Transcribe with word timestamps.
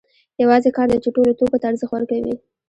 یوازې 0.43 0.69
کار 0.77 0.87
دی 0.91 0.97
چې 1.03 1.09
ټولو 1.15 1.37
توکو 1.39 1.57
ته 1.61 1.65
ارزښت 1.69 1.91
ورکوي 1.93 2.35